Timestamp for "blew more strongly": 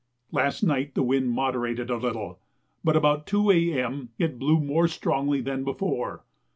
4.39-5.41